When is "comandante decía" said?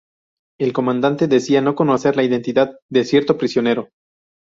0.73-1.61